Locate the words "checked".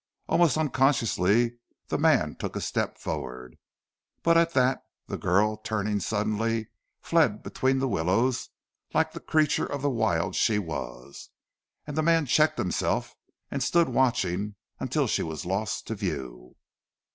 12.25-12.57